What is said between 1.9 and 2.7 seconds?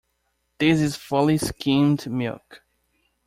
milk.